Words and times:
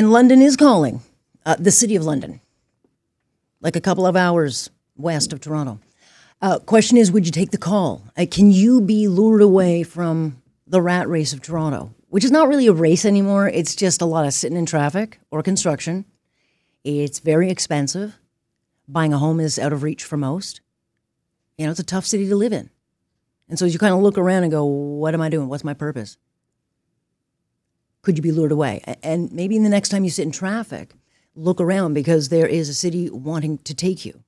And 0.00 0.10
London 0.10 0.40
is 0.40 0.56
calling, 0.56 1.02
uh, 1.44 1.56
the 1.58 1.70
city 1.70 1.94
of 1.94 2.06
London, 2.06 2.40
like 3.60 3.76
a 3.76 3.82
couple 3.82 4.06
of 4.06 4.16
hours 4.16 4.70
west 4.96 5.30
of 5.30 5.42
Toronto. 5.42 5.78
Uh, 6.40 6.58
question 6.58 6.96
is, 6.96 7.12
would 7.12 7.26
you 7.26 7.32
take 7.32 7.50
the 7.50 7.58
call? 7.58 8.02
Uh, 8.16 8.24
can 8.24 8.50
you 8.50 8.80
be 8.80 9.08
lured 9.08 9.42
away 9.42 9.82
from 9.82 10.40
the 10.66 10.80
rat 10.80 11.06
race 11.06 11.34
of 11.34 11.42
Toronto, 11.42 11.94
which 12.08 12.24
is 12.24 12.30
not 12.30 12.48
really 12.48 12.66
a 12.66 12.72
race 12.72 13.04
anymore? 13.04 13.46
It's 13.50 13.76
just 13.76 14.00
a 14.00 14.06
lot 14.06 14.24
of 14.24 14.32
sitting 14.32 14.56
in 14.56 14.64
traffic 14.64 15.20
or 15.30 15.42
construction. 15.42 16.06
It's 16.82 17.18
very 17.18 17.50
expensive. 17.50 18.18
Buying 18.88 19.12
a 19.12 19.18
home 19.18 19.38
is 19.38 19.58
out 19.58 19.74
of 19.74 19.82
reach 19.82 20.02
for 20.02 20.16
most. 20.16 20.62
You 21.58 21.66
know, 21.66 21.72
it's 21.72 21.78
a 21.78 21.84
tough 21.84 22.06
city 22.06 22.26
to 22.26 22.36
live 22.36 22.54
in. 22.54 22.70
And 23.50 23.58
so 23.58 23.66
you 23.66 23.78
kind 23.78 23.92
of 23.92 24.00
look 24.00 24.16
around 24.16 24.44
and 24.44 24.50
go, 24.50 24.64
what 24.64 25.12
am 25.12 25.20
I 25.20 25.28
doing? 25.28 25.50
What's 25.50 25.62
my 25.62 25.74
purpose? 25.74 26.16
Could 28.02 28.16
you 28.16 28.22
be 28.22 28.32
lured 28.32 28.52
away? 28.52 28.82
And 29.02 29.30
maybe 29.32 29.58
the 29.58 29.68
next 29.68 29.90
time 29.90 30.04
you 30.04 30.10
sit 30.10 30.24
in 30.24 30.32
traffic, 30.32 30.94
look 31.34 31.60
around 31.60 31.94
because 31.94 32.28
there 32.28 32.46
is 32.46 32.68
a 32.68 32.74
city 32.74 33.10
wanting 33.10 33.58
to 33.58 33.74
take 33.74 34.04
you 34.04 34.22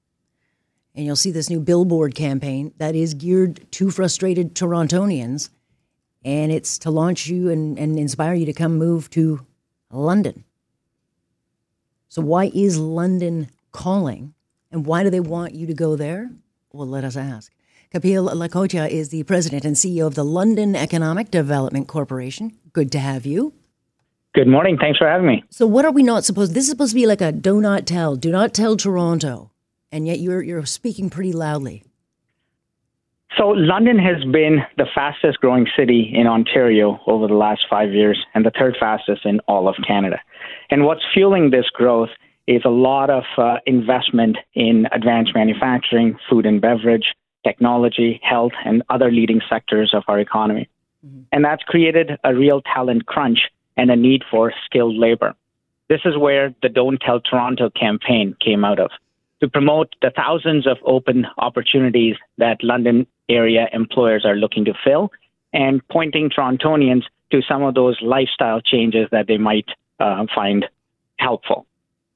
and 0.95 1.06
you'll 1.06 1.16
see 1.16 1.30
this 1.30 1.51
new 1.51 1.60
billboard 1.60 2.14
campaign 2.14 2.73
that 2.78 2.95
is 2.95 3.14
geared 3.14 3.70
to 3.73 3.91
frustrated 3.91 4.55
Torontonians, 4.55 5.48
and 6.24 6.52
it's 6.52 6.78
to 6.78 6.91
launch 6.91 7.27
you 7.27 7.50
and, 7.50 7.78
and 7.78 7.98
inspire 7.98 8.34
you 8.34 8.47
to 8.47 8.52
come 8.52 8.77
move 8.77 9.09
to 9.11 9.45
London. 9.91 10.45
So, 12.09 12.20
why 12.23 12.50
is 12.55 12.78
London 12.78 13.50
calling, 13.73 14.34
and 14.70 14.84
why 14.84 15.02
do 15.02 15.11
they 15.11 15.20
want 15.20 15.55
you 15.55 15.66
to 15.66 15.75
go 15.75 15.97
there? 15.97 16.30
Well, 16.73 16.86
let 16.86 17.05
us 17.05 17.16
ask. 17.16 17.52
Kapil 17.92 18.30
Lakhotia 18.34 18.89
is 18.89 19.11
the 19.11 19.23
president 19.25 19.64
and 19.64 19.77
CEO 19.77 20.06
of 20.06 20.14
the 20.14 20.25
London 20.25 20.75
Economic 20.75 21.30
Development 21.30 21.86
Corporation. 21.86 22.59
Good 22.73 22.92
to 22.92 22.98
have 22.98 23.27
you. 23.27 23.55
Good 24.34 24.48
morning. 24.48 24.78
Thanks 24.80 24.98
for 24.98 25.06
having 25.06 25.27
me. 25.27 25.45
So, 25.50 25.66
what 25.66 25.84
are 25.84 25.92
we 25.92 26.02
not 26.02 26.24
supposed? 26.24 26.54
This 26.54 26.64
is 26.64 26.70
supposed 26.70 26.92
to 26.92 26.96
be 26.96 27.06
like 27.06 27.20
a 27.20 27.32
do 27.32 27.60
not 27.60 27.86
tell, 27.86 28.16
do 28.16 28.30
not 28.30 28.55
tell 28.55 28.77
Toronto 28.77 29.52
and 29.92 30.06
yet 30.06 30.19
you're 30.19 30.42
you're 30.42 30.66
speaking 30.66 31.11
pretty 31.11 31.33
loudly. 31.33 31.84
So 33.39 33.48
London 33.48 33.98
has 33.98 34.22
been 34.24 34.58
the 34.77 34.86
fastest 34.94 35.39
growing 35.39 35.66
city 35.77 36.12
in 36.14 36.27
Ontario 36.27 37.00
over 37.06 37.27
the 37.27 37.34
last 37.34 37.62
5 37.70 37.92
years 37.92 38.22
and 38.34 38.44
the 38.44 38.50
third 38.50 38.77
fastest 38.78 39.24
in 39.24 39.41
all 39.48 39.69
of 39.69 39.77
Canada. 39.86 40.20
And 40.70 40.84
what's 40.84 41.00
fueling 41.14 41.50
this 41.50 41.64
growth 41.72 42.11
is 42.46 42.61
a 42.67 42.70
lot 42.70 43.08
of 43.08 43.24
uh, 43.39 43.56
investment 43.64 44.36
in 44.52 44.86
advanced 44.92 45.33
manufacturing, 45.34 46.19
food 46.28 46.44
and 46.44 46.61
beverage, 46.61 47.14
technology, 47.42 48.20
health, 48.22 48.52
and 48.67 48.83
other 48.91 49.11
leading 49.11 49.41
sectors 49.48 49.94
of 49.94 50.02
our 50.08 50.20
economy. 50.20 50.69
Mm-hmm. 51.05 51.22
And 51.33 51.42
that's 51.42 51.62
created 51.62 52.11
a 52.24 52.34
real 52.34 52.61
talent 52.61 53.06
crunch 53.06 53.39
and 53.77 53.91
a 53.91 53.97
need 53.97 54.23
for 54.31 54.53
skilled 54.65 54.97
labor. 54.97 55.34
This 55.89 56.01
is 56.05 56.17
where 56.17 56.55
the 56.62 56.69
Don't 56.69 57.01
Tell 57.01 57.20
Toronto 57.20 57.70
campaign 57.70 58.37
came 58.41 58.64
out 58.64 58.79
of 58.79 58.91
to 59.41 59.48
promote 59.48 59.95
the 60.01 60.12
thousands 60.14 60.67
of 60.67 60.79
open 60.84 61.27
opportunities 61.37 62.17
that 62.39 62.62
London 62.62 63.06
area 63.29 63.69
employers 63.73 64.25
are 64.25 64.37
looking 64.37 64.64
to 64.64 64.73
fill 64.84 65.11
and 65.53 65.87
pointing 65.89 66.31
Torontonians 66.31 67.03
to 67.33 67.42
some 67.42 67.62
of 67.62 67.75
those 67.75 67.98
lifestyle 68.03 68.61
changes 68.61 69.09
that 69.11 69.27
they 69.27 69.39
might 69.39 69.67
uh, 69.98 70.25
find 70.34 70.67
helpful. 71.19 71.67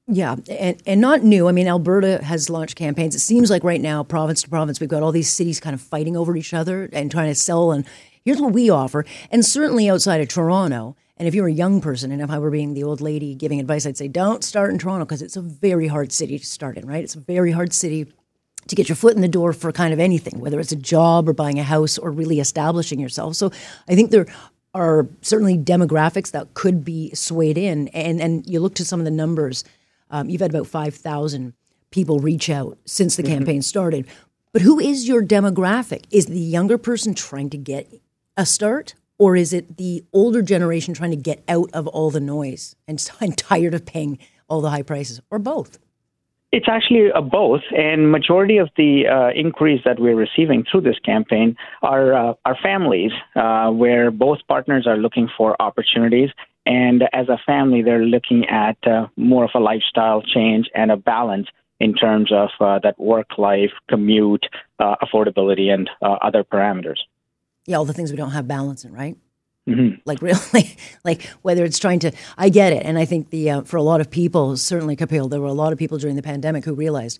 Yeah, 0.07 0.37
and, 0.49 0.81
and 0.85 1.01
not 1.01 1.23
new. 1.23 1.49
I 1.49 1.51
mean, 1.51 1.67
Alberta 1.67 2.23
has 2.23 2.49
launched 2.49 2.77
campaigns. 2.77 3.13
It 3.13 3.19
seems 3.19 3.49
like 3.49 3.63
right 3.63 3.81
now, 3.81 4.03
province 4.03 4.43
to 4.43 4.49
province, 4.49 4.79
we've 4.79 4.89
got 4.89 5.03
all 5.03 5.11
these 5.11 5.29
cities 5.29 5.59
kind 5.59 5.73
of 5.73 5.81
fighting 5.81 6.15
over 6.15 6.37
each 6.37 6.53
other 6.53 6.89
and 6.93 7.11
trying 7.11 7.29
to 7.29 7.35
sell. 7.35 7.73
And 7.73 7.85
here's 8.23 8.39
what 8.39 8.53
we 8.53 8.69
offer. 8.69 9.05
And 9.31 9.45
certainly 9.45 9.89
outside 9.89 10.21
of 10.21 10.29
Toronto, 10.29 10.95
and 11.17 11.27
if 11.27 11.33
you're 11.33 11.47
a 11.47 11.53
young 11.53 11.81
person, 11.81 12.11
and 12.11 12.21
if 12.21 12.29
I 12.29 12.39
were 12.39 12.51
being 12.51 12.73
the 12.73 12.83
old 12.83 13.01
lady 13.01 13.35
giving 13.35 13.59
advice, 13.59 13.85
I'd 13.85 13.97
say 13.97 14.07
don't 14.07 14.43
start 14.43 14.71
in 14.71 14.77
Toronto 14.77 15.05
because 15.05 15.21
it's 15.21 15.35
a 15.35 15.41
very 15.41 15.87
hard 15.87 16.11
city 16.11 16.37
to 16.37 16.45
start 16.45 16.77
in, 16.77 16.87
right? 16.87 17.03
It's 17.03 17.15
a 17.15 17.19
very 17.19 17.51
hard 17.51 17.73
city 17.73 18.07
to 18.67 18.75
get 18.75 18.89
your 18.89 18.95
foot 18.95 19.15
in 19.15 19.21
the 19.21 19.27
door 19.27 19.53
for 19.53 19.71
kind 19.71 19.93
of 19.93 19.99
anything, 19.99 20.39
whether 20.39 20.59
it's 20.59 20.71
a 20.71 20.77
job 20.77 21.27
or 21.27 21.33
buying 21.33 21.59
a 21.59 21.63
house 21.63 21.97
or 21.97 22.11
really 22.11 22.39
establishing 22.39 22.99
yourself. 22.99 23.35
So 23.35 23.51
I 23.87 23.95
think 23.95 24.11
there 24.11 24.27
are 24.73 25.07
certainly 25.21 25.57
demographics 25.57 26.31
that 26.31 26.53
could 26.53 26.83
be 26.85 27.13
swayed 27.15 27.57
in. 27.57 27.87
And, 27.89 28.21
and 28.21 28.47
you 28.47 28.59
look 28.59 28.75
to 28.75 28.85
some 28.85 28.99
of 28.99 29.05
the 29.05 29.11
numbers, 29.11 29.63
um, 30.11 30.29
you've 30.29 30.41
had 30.41 30.51
about 30.51 30.67
5,000 30.67 31.53
people 31.89 32.19
reach 32.19 32.49
out 32.49 32.77
since 32.85 33.15
the 33.15 33.23
mm-hmm. 33.23 33.33
campaign 33.33 33.61
started. 33.61 34.05
But 34.53 34.61
who 34.61 34.79
is 34.79 35.07
your 35.07 35.23
demographic? 35.23 36.05
Is 36.11 36.27
the 36.27 36.39
younger 36.39 36.77
person 36.77 37.13
trying 37.13 37.49
to 37.51 37.57
get 37.57 37.91
a 38.35 38.45
start? 38.45 38.93
Or 39.19 39.35
is 39.35 39.51
it 39.51 39.77
the 39.77 40.03
older 40.13 40.41
generation 40.41 40.93
trying 40.93 41.11
to 41.11 41.17
get 41.17 41.43
out 41.47 41.69
of 41.73 41.87
all 41.87 42.11
the 42.11 42.19
noise 42.19 42.75
and 42.87 42.99
tired 43.37 43.73
of 43.73 43.85
paying 43.85 44.19
all 44.47 44.61
the 44.61 44.69
high 44.69 44.83
prices, 44.83 45.21
or 45.29 45.39
both? 45.39 45.79
It's 46.53 46.69
actually 46.69 47.09
a 47.13 47.21
both, 47.21 47.61
and 47.75 48.09
majority 48.09 48.57
of 48.57 48.69
the 48.77 49.05
uh, 49.07 49.37
inquiries 49.37 49.81
that 49.83 49.99
we're 49.99 50.15
receiving 50.15 50.63
through 50.63 50.81
this 50.81 50.97
campaign 50.99 51.57
are 51.81 52.13
uh, 52.13 52.33
are 52.45 52.57
families 52.63 53.11
uh, 53.35 53.69
where 53.71 54.11
both 54.11 54.39
partners 54.47 54.87
are 54.87 54.95
looking 54.95 55.27
for 55.37 55.61
opportunities, 55.61 56.29
and 56.65 57.03
as 57.11 57.27
a 57.27 57.37
family, 57.45 57.81
they're 57.81 58.05
looking 58.05 58.45
at 58.45 58.77
uh, 58.87 59.07
more 59.17 59.43
of 59.43 59.51
a 59.55 59.59
lifestyle 59.59 60.21
change 60.21 60.69
and 60.73 60.89
a 60.89 60.95
balance 60.95 61.47
in 61.81 61.93
terms 61.93 62.31
of 62.31 62.49
uh, 62.61 62.79
that 62.79 62.97
work 62.97 63.37
life, 63.37 63.71
commute, 63.89 64.45
uh, 64.79 64.95
affordability, 65.03 65.69
and 65.69 65.89
other 66.01 66.45
parameters 66.45 66.99
yeah, 67.67 67.77
all 67.77 67.85
the 67.85 67.93
things 67.93 68.11
we 68.11 68.17
don't 68.17 68.31
have 68.31 68.47
balance 68.47 68.83
in, 68.83 68.91
right? 68.91 69.15
Mm-hmm. 69.67 69.99
Like 70.05 70.21
really, 70.23 70.75
like 71.03 71.23
whether 71.43 71.63
it's 71.63 71.77
trying 71.77 71.99
to, 71.99 72.11
I 72.37 72.49
get 72.49 72.73
it, 72.73 72.83
and 72.85 72.97
I 72.97 73.05
think 73.05 73.29
the 73.29 73.49
uh, 73.51 73.61
for 73.61 73.77
a 73.77 73.83
lot 73.83 74.01
of 74.01 74.09
people, 74.09 74.57
certainly 74.57 74.95
Kapil, 74.95 75.29
there 75.29 75.41
were 75.41 75.47
a 75.47 75.53
lot 75.53 75.73
of 75.73 75.77
people 75.77 75.97
during 75.99 76.15
the 76.15 76.23
pandemic 76.23 76.65
who 76.65 76.73
realized, 76.73 77.19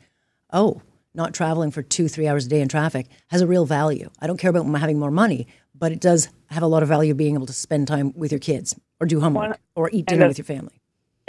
oh, 0.52 0.82
not 1.14 1.34
traveling 1.34 1.72
for 1.72 1.82
two, 1.82 2.08
three 2.08 2.28
hours 2.28 2.46
a 2.46 2.50
day 2.50 2.62
in 2.62 2.68
traffic 2.68 3.08
has 3.28 3.42
a 3.42 3.48
real 3.48 3.66
value. 3.66 4.10
I 4.22 4.28
don't 4.28 4.38
care 4.38 4.52
about 4.52 4.66
having 4.80 5.00
more 5.00 5.12
money, 5.12 5.48
but 5.76 5.92
it 5.92 6.00
does 6.00 6.30
have 6.50 6.64
a 6.64 6.68
lot 6.68 6.84
of 6.84 6.90
value 6.90 7.14
being 7.14 7.34
able 7.34 7.48
to 7.48 7.54
spend 7.54 7.88
time 7.88 8.14
with 8.16 8.32
your 8.32 8.40
kids 8.40 8.80
or 9.00 9.08
do 9.08 9.20
homework 9.20 9.50
well, 9.50 9.58
or 9.76 9.90
eat 9.92 10.06
dinner 10.06 10.28
with 10.28 10.38
your 10.38 10.46
family. 10.46 10.80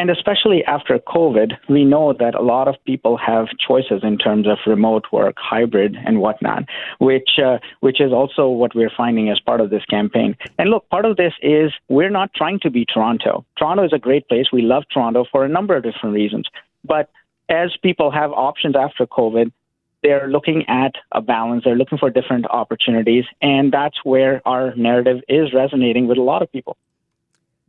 And 0.00 0.10
especially 0.10 0.64
after 0.64 1.00
COVID, 1.00 1.54
we 1.68 1.84
know 1.84 2.12
that 2.12 2.36
a 2.36 2.40
lot 2.40 2.68
of 2.68 2.76
people 2.84 3.16
have 3.16 3.48
choices 3.58 4.02
in 4.04 4.16
terms 4.16 4.46
of 4.46 4.58
remote 4.64 5.06
work, 5.10 5.34
hybrid, 5.36 5.96
and 6.06 6.20
whatnot, 6.20 6.64
which 7.00 7.30
uh, 7.44 7.58
which 7.80 8.00
is 8.00 8.12
also 8.12 8.48
what 8.48 8.76
we're 8.76 8.92
finding 8.96 9.28
as 9.28 9.40
part 9.40 9.60
of 9.60 9.70
this 9.70 9.84
campaign. 9.86 10.36
And 10.56 10.70
look, 10.70 10.88
part 10.88 11.04
of 11.04 11.16
this 11.16 11.32
is 11.42 11.72
we're 11.88 12.10
not 12.10 12.32
trying 12.32 12.60
to 12.60 12.70
be 12.70 12.84
Toronto. 12.84 13.44
Toronto 13.58 13.84
is 13.84 13.92
a 13.92 13.98
great 13.98 14.28
place. 14.28 14.46
We 14.52 14.62
love 14.62 14.84
Toronto 14.92 15.24
for 15.32 15.44
a 15.44 15.48
number 15.48 15.76
of 15.76 15.82
different 15.82 16.14
reasons. 16.14 16.46
But 16.84 17.10
as 17.48 17.76
people 17.82 18.12
have 18.12 18.30
options 18.30 18.76
after 18.76 19.04
COVID, 19.04 19.50
they're 20.04 20.28
looking 20.28 20.64
at 20.68 20.92
a 21.10 21.20
balance. 21.20 21.64
They're 21.64 21.74
looking 21.74 21.98
for 21.98 22.08
different 22.08 22.46
opportunities, 22.48 23.24
and 23.42 23.72
that's 23.72 23.96
where 24.04 24.42
our 24.46 24.76
narrative 24.76 25.22
is 25.28 25.52
resonating 25.52 26.06
with 26.06 26.18
a 26.18 26.22
lot 26.22 26.42
of 26.42 26.52
people. 26.52 26.76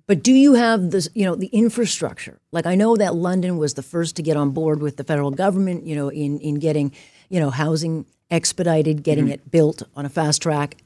But 0.10 0.24
do 0.24 0.34
you 0.34 0.56
have 0.56 0.90
this, 0.90 1.08
you 1.14 1.24
know, 1.24 1.36
the 1.36 1.50
infrastructure? 1.50 2.40
Like 2.52 2.66
I 2.66 2.74
know 2.74 2.96
that 2.96 3.14
London 3.14 3.60
was 3.60 3.76
the 3.76 3.84
first 3.84 4.16
to 4.16 4.24
get 4.24 4.36
on 4.36 4.50
board 4.50 4.82
with 4.82 4.98
the 4.98 5.04
federal 5.04 5.30
government, 5.30 5.86
you 5.86 5.96
know, 5.96 6.10
in 6.10 6.40
in 6.40 6.56
getting, 6.56 6.94
you 7.30 7.40
know, 7.40 7.52
housing 7.52 8.08
expedited, 8.32 9.04
getting 9.04 9.26
mm-hmm. 9.26 9.34
it 9.34 9.52
built 9.52 9.84
on 9.96 10.08
a 10.08 10.10
fast 10.10 10.42
track. 10.42 10.78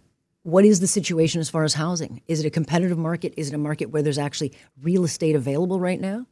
What 0.42 0.66
is 0.66 0.82
the 0.82 0.88
situation 0.88 1.40
as 1.40 1.50
far 1.50 1.64
as 1.64 1.76
housing? 1.76 2.22
Is 2.28 2.42
it 2.42 2.46
a 2.46 2.50
competitive 2.50 2.98
market? 2.98 3.34
Is 3.38 3.48
it 3.48 3.54
a 3.54 3.58
market 3.58 3.92
where 3.92 4.02
there's 4.02 4.18
actually 4.18 4.52
real 4.82 5.06
estate 5.06 5.38
available 5.38 5.80
right 5.80 6.02
now? 6.02 6.26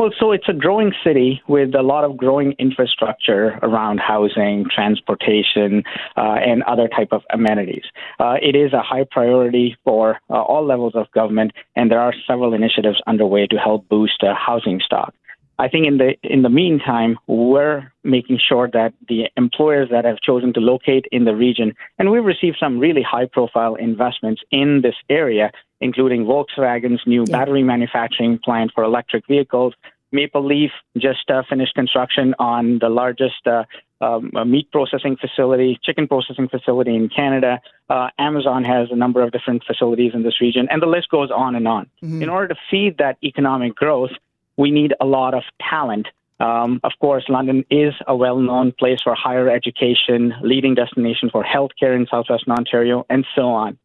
Well, 0.00 0.12
so 0.20 0.30
it's 0.30 0.48
a 0.48 0.52
growing 0.52 0.92
city 1.02 1.42
with 1.48 1.74
a 1.74 1.82
lot 1.82 2.04
of 2.04 2.16
growing 2.16 2.54
infrastructure 2.60 3.58
around 3.64 3.98
housing, 3.98 4.64
transportation, 4.72 5.82
uh, 6.16 6.36
and 6.38 6.62
other 6.62 6.86
type 6.86 7.08
of 7.10 7.22
amenities. 7.32 7.82
Uh, 8.20 8.36
it 8.40 8.54
is 8.54 8.72
a 8.72 8.80
high 8.80 9.02
priority 9.10 9.76
for 9.82 10.20
uh, 10.30 10.34
all 10.34 10.64
levels 10.64 10.92
of 10.94 11.10
government, 11.10 11.50
and 11.74 11.90
there 11.90 11.98
are 11.98 12.14
several 12.28 12.54
initiatives 12.54 13.02
underway 13.08 13.48
to 13.48 13.56
help 13.56 13.88
boost 13.88 14.22
uh, 14.22 14.34
housing 14.36 14.80
stock. 14.86 15.12
I 15.58 15.68
think 15.68 15.86
in 15.86 15.98
the 15.98 16.14
in 16.22 16.42
the 16.42 16.48
meantime, 16.48 17.18
we're 17.26 17.92
making 18.04 18.38
sure 18.38 18.68
that 18.72 18.94
the 19.08 19.28
employers 19.36 19.88
that 19.90 20.04
have 20.04 20.20
chosen 20.20 20.52
to 20.52 20.60
locate 20.60 21.06
in 21.10 21.24
the 21.24 21.34
region, 21.34 21.74
and 21.98 22.10
we've 22.10 22.24
received 22.24 22.58
some 22.60 22.78
really 22.78 23.02
high 23.02 23.26
profile 23.26 23.74
investments 23.74 24.42
in 24.52 24.82
this 24.82 24.94
area, 25.10 25.50
including 25.80 26.24
Volkswagen's 26.24 27.02
new 27.06 27.24
yeah. 27.26 27.38
battery 27.38 27.64
manufacturing 27.64 28.38
plant 28.38 28.70
for 28.74 28.84
electric 28.84 29.26
vehicles. 29.26 29.74
Maple 30.10 30.44
Leaf 30.46 30.70
just 30.96 31.28
uh, 31.28 31.42
finished 31.48 31.74
construction 31.74 32.34
on 32.38 32.78
the 32.78 32.88
largest 32.88 33.46
uh, 33.46 33.64
um, 34.00 34.30
meat 34.46 34.70
processing 34.70 35.16
facility, 35.16 35.78
chicken 35.82 36.06
processing 36.06 36.48
facility 36.48 36.94
in 36.94 37.08
Canada. 37.08 37.60
Uh, 37.90 38.08
Amazon 38.18 38.64
has 38.64 38.88
a 38.90 38.96
number 38.96 39.22
of 39.22 39.32
different 39.32 39.64
facilities 39.64 40.12
in 40.14 40.22
this 40.22 40.40
region, 40.40 40.68
and 40.70 40.80
the 40.80 40.86
list 40.86 41.10
goes 41.10 41.30
on 41.30 41.54
and 41.56 41.66
on. 41.66 41.90
Mm-hmm. 42.02 42.22
In 42.22 42.28
order 42.28 42.48
to 42.54 42.60
feed 42.70 42.98
that 42.98 43.18
economic 43.22 43.74
growth, 43.74 44.12
we 44.58 44.70
need 44.70 44.92
a 45.00 45.06
lot 45.06 45.32
of 45.32 45.44
talent. 45.70 46.08
Um, 46.40 46.80
of 46.84 46.92
course, 47.00 47.24
London 47.28 47.64
is 47.70 47.94
a 48.06 48.14
well 48.14 48.38
known 48.38 48.72
place 48.78 48.98
for 49.02 49.14
higher 49.14 49.48
education, 49.48 50.34
leading 50.42 50.74
destination 50.74 51.30
for 51.30 51.42
healthcare 51.42 51.96
in 51.96 52.06
southwestern 52.10 52.52
Ontario, 52.52 53.06
and 53.08 53.24
so 53.34 53.42
on. 53.42 53.78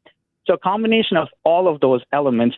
So, 0.45 0.55
a 0.55 0.57
combination 0.57 1.15
of 1.15 1.29
all 1.45 1.73
of 1.73 1.79
those 1.79 2.01
elements 2.11 2.57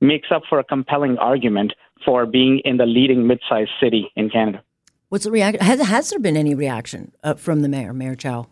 makes 0.00 0.28
up 0.30 0.42
for 0.48 0.58
a 0.58 0.64
compelling 0.64 1.16
argument 1.16 1.72
for 2.04 2.26
being 2.26 2.60
in 2.64 2.76
the 2.76 2.84
leading 2.84 3.26
mid-sized 3.26 3.70
city 3.80 4.12
in 4.16 4.28
Canada. 4.28 4.62
What's 5.08 5.24
the 5.24 5.30
reaction? 5.30 5.64
Has, 5.64 5.80
has 5.80 6.10
there 6.10 6.18
been 6.18 6.36
any 6.36 6.54
reaction 6.54 7.12
uh, 7.24 7.34
from 7.34 7.62
the 7.62 7.68
mayor, 7.68 7.94
Mayor 7.94 8.16
Chow? 8.16 8.48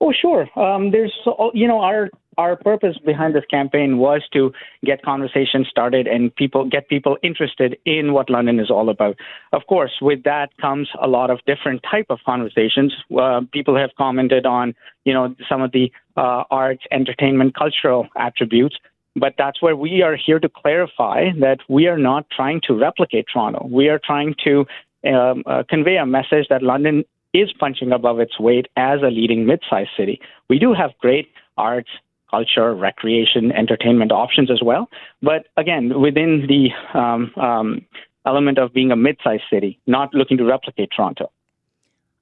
Oh, 0.00 0.12
sure. 0.12 0.46
Um, 0.58 0.90
there's, 0.90 1.14
you 1.54 1.66
know, 1.66 1.80
our 1.80 2.10
our 2.38 2.56
purpose 2.56 2.96
behind 3.04 3.34
this 3.34 3.44
campaign 3.50 3.98
was 3.98 4.22
to 4.32 4.52
get 4.84 5.02
conversations 5.02 5.68
started 5.68 6.06
and 6.06 6.34
people 6.34 6.64
get 6.68 6.88
people 6.88 7.16
interested 7.22 7.76
in 7.84 8.12
what 8.12 8.28
London 8.28 8.60
is 8.60 8.70
all 8.70 8.90
about. 8.90 9.16
Of 9.52 9.66
course, 9.66 9.92
with 10.00 10.22
that 10.24 10.56
comes 10.60 10.88
a 11.00 11.08
lot 11.08 11.30
of 11.30 11.38
different 11.46 11.82
type 11.90 12.06
of 12.10 12.18
conversations. 12.26 12.94
Uh, 13.16 13.40
people 13.52 13.76
have 13.76 13.90
commented 13.96 14.46
on, 14.46 14.74
you 15.04 15.12
know, 15.12 15.34
some 15.48 15.62
of 15.62 15.72
the 15.72 15.90
uh, 16.16 16.44
arts, 16.50 16.82
entertainment, 16.90 17.54
cultural 17.54 18.08
attributes. 18.16 18.76
But 19.18 19.34
that's 19.38 19.62
where 19.62 19.74
we 19.74 20.02
are 20.02 20.14
here 20.14 20.38
to 20.38 20.48
clarify 20.48 21.30
that 21.40 21.60
we 21.70 21.86
are 21.86 21.96
not 21.96 22.28
trying 22.28 22.60
to 22.66 22.74
replicate 22.74 23.24
Toronto. 23.32 23.66
We 23.70 23.88
are 23.88 23.98
trying 23.98 24.34
to 24.44 24.66
um, 25.06 25.42
uh, 25.46 25.62
convey 25.70 25.96
a 25.96 26.04
message 26.04 26.48
that 26.50 26.62
London 26.62 27.02
is 27.32 27.52
punching 27.58 27.92
above 27.92 28.20
its 28.20 28.38
weight 28.38 28.66
as 28.76 29.00
a 29.02 29.06
leading 29.06 29.46
mid-sized 29.46 29.90
city. 29.96 30.20
We 30.48 30.58
do 30.58 30.74
have 30.74 30.90
great 31.00 31.30
arts, 31.56 31.88
culture, 32.30 32.74
recreation, 32.74 33.52
entertainment 33.52 34.12
options 34.12 34.50
as 34.50 34.60
well. 34.62 34.88
But 35.22 35.46
again, 35.56 36.00
within 36.00 36.46
the 36.48 36.98
um, 36.98 37.32
um, 37.36 37.86
element 38.26 38.58
of 38.58 38.72
being 38.72 38.90
a 38.90 38.96
mid-sized 38.96 39.44
city, 39.50 39.78
not 39.86 40.12
looking 40.14 40.36
to 40.38 40.44
replicate 40.44 40.90
Toronto. 40.94 41.30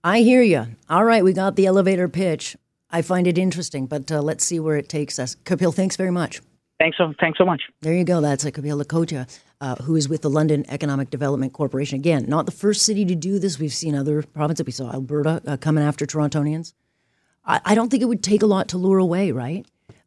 I 0.03 0.21
hear 0.21 0.43
you. 0.43 0.67
All 0.91 1.05
right, 1.05 1.25
we 1.25 1.33
got 1.33 1.57
the 1.57 1.67
elevator 1.67 2.09
pitch. 2.09 2.57
I 2.91 3.03
find 3.03 3.27
it 3.27 3.39
interesting, 3.39 3.87
but 3.87 4.13
uh, 4.13 4.21
let's 4.21 4.45
see 4.45 4.61
where 4.61 4.77
it 4.77 4.89
takes 4.89 5.19
us. 5.19 5.35
Kapil, 5.45 5.75
thanks 5.75 5.97
very 5.97 6.11
much. 6.11 6.41
Thanks 6.79 6.99
so, 6.99 7.15
thanks 7.19 7.39
so 7.39 7.45
much. 7.45 7.63
There 7.81 7.95
you 7.95 8.05
go. 8.05 8.21
That's 8.21 8.45
Kapil 8.45 8.83
Lakhotia, 8.83 9.41
uh, 9.61 9.77
who 9.77 9.97
is 9.97 10.09
with 10.09 10.23
the 10.23 10.31
London 10.31 10.65
Economic 10.69 11.09
Development 11.09 11.53
Corporation. 11.53 11.99
Again, 11.99 12.27
not 12.29 12.47
the 12.47 12.53
first 12.53 12.83
city 12.83 13.05
to 13.07 13.15
do 13.15 13.39
this. 13.39 13.59
We've 13.59 13.73
seen 13.73 13.95
other 13.95 14.23
provinces. 14.23 14.67
We 14.67 14.73
saw 14.73 14.93
Alberta 14.93 15.41
uh, 15.47 15.57
coming 15.57 15.83
after 15.83 16.05
Torontonians. 16.05 16.75
I, 17.47 17.61
I, 17.65 17.75
don't 17.75 17.91
think 17.91 18.03
it 18.03 18.07
would 18.07 18.23
take 18.23 18.43
a 18.43 18.47
lot 18.47 18.69
to 18.69 18.79
lure 18.79 18.99
away, 18.99 19.33
right? 19.33 19.67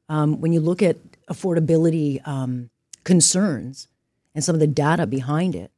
Um, 0.09 0.39
when 0.39 0.53
you 0.53 0.59
look 0.59 0.81
at 0.81 0.97
affordability 1.29 2.25
um, 2.27 2.69
concerns 3.03 3.87
and 4.33 4.43
some 4.43 4.55
of 4.55 4.59
the 4.59 4.67
data 4.67 5.05
behind 5.05 5.55
it, 5.55 5.71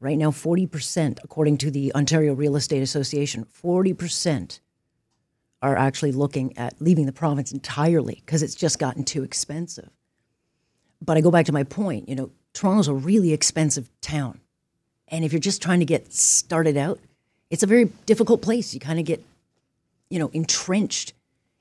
right 0.00 0.18
now, 0.18 0.30
40%, 0.30 1.18
according 1.24 1.58
to 1.58 1.70
the 1.70 1.94
Ontario 1.94 2.34
Real 2.34 2.56
Estate 2.56 2.82
Association, 2.82 3.46
40% 3.46 4.60
are 5.62 5.76
actually 5.76 6.12
looking 6.12 6.56
at 6.58 6.74
leaving 6.80 7.06
the 7.06 7.12
province 7.12 7.50
entirely 7.50 8.22
because 8.24 8.42
it's 8.42 8.54
just 8.54 8.78
gotten 8.78 9.02
too 9.02 9.22
expensive. 9.22 9.88
But 11.00 11.16
I 11.16 11.22
go 11.22 11.30
back 11.30 11.46
to 11.46 11.52
my 11.52 11.64
point, 11.64 12.08
you 12.08 12.14
know, 12.14 12.30
Toronto's 12.52 12.88
a 12.88 12.94
really 12.94 13.32
expensive 13.32 13.88
town. 14.02 14.40
And 15.08 15.24
if 15.24 15.32
you're 15.32 15.40
just 15.40 15.62
trying 15.62 15.80
to 15.80 15.86
get 15.86 16.12
started 16.12 16.76
out, 16.76 16.98
it's 17.50 17.62
a 17.62 17.66
very 17.66 17.86
difficult 18.04 18.42
place. 18.42 18.74
You 18.74 18.80
kind 18.80 18.98
of 18.98 19.06
get, 19.06 19.22
you 20.10 20.18
know, 20.18 20.28
entrenched 20.34 21.14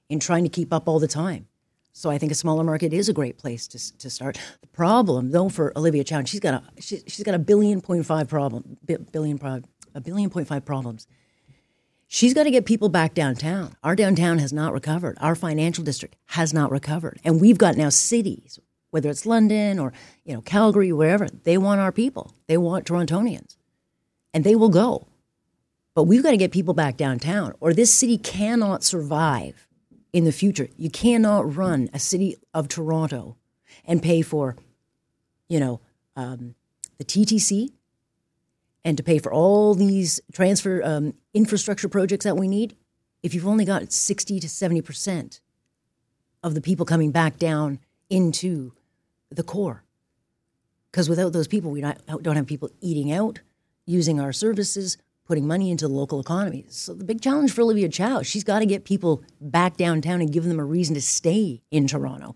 in 0.09 0.19
trying 0.19 0.43
to 0.43 0.49
keep 0.49 0.73
up 0.73 0.87
all 0.87 0.99
the 0.99 1.07
time. 1.07 1.47
So 1.93 2.09
I 2.09 2.17
think 2.17 2.31
a 2.31 2.35
smaller 2.35 2.63
market 2.63 2.91
is 2.91 3.07
a 3.07 3.13
great 3.13 3.37
place 3.37 3.67
to, 3.67 3.97
to 3.99 4.09
start. 4.09 4.39
The 4.61 4.67
problem, 4.67 5.29
though, 5.31 5.47
for 5.47 5.71
Olivia 5.77 6.03
Chow, 6.03 6.23
she's 6.25 6.39
got 6.39 6.55
a 6.55 6.81
she, 6.81 6.95
has 6.95 7.23
got 7.23 7.35
a 7.35 7.39
billion 7.39 7.81
point 7.81 8.05
five 8.05 8.27
problem, 8.27 8.77
billion 9.11 9.39
a 9.93 10.01
billion 10.01 10.29
point 10.29 10.47
five 10.47 10.65
problems. 10.65 11.07
She's 12.07 12.33
got 12.33 12.43
to 12.43 12.51
get 12.51 12.65
people 12.65 12.89
back 12.89 13.13
downtown. 13.13 13.75
Our 13.83 13.95
downtown 13.95 14.39
has 14.39 14.51
not 14.51 14.73
recovered. 14.73 15.17
Our 15.21 15.35
financial 15.35 15.83
district 15.83 16.15
has 16.25 16.53
not 16.53 16.71
recovered, 16.71 17.19
and 17.23 17.39
we've 17.39 17.57
got 17.57 17.77
now 17.77 17.89
cities 17.89 18.59
whether 18.93 19.09
it's 19.09 19.25
London 19.25 19.79
or 19.79 19.91
you 20.23 20.35
know 20.35 20.41
Calgary, 20.41 20.93
wherever. 20.93 21.27
They 21.27 21.57
want 21.57 21.81
our 21.81 21.91
people. 21.91 22.35
They 22.45 22.57
want 22.57 22.85
Torontonians, 22.85 23.57
and 24.33 24.43
they 24.43 24.55
will 24.55 24.69
go. 24.69 25.07
But 25.95 26.03
we've 26.03 26.21
got 26.21 26.31
to 26.31 26.37
get 26.37 26.51
people 26.51 26.75
back 26.75 26.95
downtown, 26.95 27.53
or 27.59 27.73
this 27.73 27.91
city 27.91 28.19
cannot 28.19 28.83
survive 28.83 29.67
in 30.13 30.23
the 30.25 30.31
future. 30.31 30.69
You 30.77 30.89
cannot 30.89 31.55
run 31.55 31.89
a 31.91 31.99
city 31.99 32.37
of 32.53 32.67
Toronto 32.67 33.35
and 33.83 34.01
pay 34.01 34.21
for, 34.21 34.55
you 35.49 35.59
know, 35.59 35.81
um, 36.15 36.55
the 36.99 37.03
TTC 37.03 37.71
and 38.85 38.95
to 38.97 39.03
pay 39.03 39.17
for 39.17 39.33
all 39.33 39.73
these 39.73 40.21
transfer 40.31 40.81
um, 40.83 41.15
infrastructure 41.33 41.89
projects 41.89 42.23
that 42.23 42.37
we 42.37 42.47
need 42.47 42.75
if 43.23 43.33
you've 43.33 43.47
only 43.47 43.65
got 43.65 43.91
60 43.91 44.39
to 44.39 44.49
70 44.49 44.81
percent 44.81 45.41
of 46.43 46.53
the 46.53 46.61
people 46.61 46.85
coming 46.85 47.11
back 47.11 47.37
down 47.37 47.79
into 48.09 48.73
the 49.31 49.43
core. 49.43 49.83
Because 50.91 51.09
without 51.09 51.33
those 51.33 51.47
people, 51.47 51.71
we 51.71 51.81
don't 51.81 52.35
have 52.35 52.45
people 52.45 52.69
eating 52.81 53.11
out, 53.11 53.39
using 53.87 54.19
our 54.19 54.31
services, 54.31 54.97
putting 55.25 55.47
money 55.47 55.71
into 55.71 55.87
the 55.87 55.93
local 55.93 56.19
economy. 56.19 56.65
So 56.69 56.93
the 56.93 57.05
big 57.05 57.21
challenge 57.21 57.51
for 57.51 57.61
Olivia 57.61 57.89
Chow, 57.89 58.19
is 58.19 58.27
she's 58.27 58.43
got 58.43 58.59
to 58.59 58.65
get 58.65 58.83
people 58.83 59.23
back 59.39 59.77
downtown 59.77 60.21
and 60.21 60.31
give 60.31 60.43
them 60.43 60.59
a 60.59 60.65
reason 60.65 60.95
to 60.95 61.01
stay 61.01 61.61
in 61.71 61.87
Toronto. 61.87 62.35